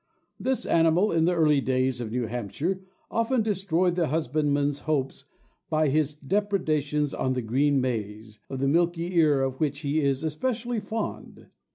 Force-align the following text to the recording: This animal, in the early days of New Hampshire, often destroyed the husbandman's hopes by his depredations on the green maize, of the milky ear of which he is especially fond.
This 0.39 0.65
animal, 0.65 1.11
in 1.11 1.25
the 1.25 1.35
early 1.35 1.61
days 1.61 2.01
of 2.01 2.09
New 2.11 2.25
Hampshire, 2.25 2.81
often 3.11 3.43
destroyed 3.43 3.93
the 3.93 4.07
husbandman's 4.07 4.79
hopes 4.89 5.25
by 5.69 5.89
his 5.89 6.15
depredations 6.15 7.13
on 7.13 7.33
the 7.33 7.41
green 7.43 7.79
maize, 7.79 8.39
of 8.49 8.57
the 8.57 8.67
milky 8.67 9.15
ear 9.17 9.43
of 9.43 9.59
which 9.59 9.81
he 9.81 9.99
is 10.01 10.23
especially 10.23 10.79
fond. 10.79 11.49